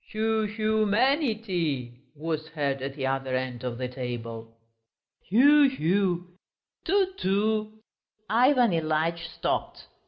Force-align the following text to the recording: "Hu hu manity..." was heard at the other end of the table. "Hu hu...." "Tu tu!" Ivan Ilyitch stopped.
"Hu 0.13 0.47
hu 0.47 0.83
manity..." 0.87 1.93
was 2.15 2.47
heard 2.47 2.81
at 2.81 2.95
the 2.95 3.05
other 3.05 3.35
end 3.35 3.63
of 3.63 3.77
the 3.77 3.87
table. 3.87 4.57
"Hu 5.29 5.69
hu...." 5.69 6.37
"Tu 6.83 7.13
tu!" 7.19 7.81
Ivan 8.27 8.71
Ilyitch 8.71 9.29
stopped. 9.29 9.85